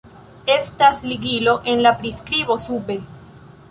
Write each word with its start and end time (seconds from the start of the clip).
Estas 0.53 1.03
ligilo 1.11 1.55
en 1.69 1.83
la 1.87 1.95
priskribo 2.01 2.57
sube 2.69 3.03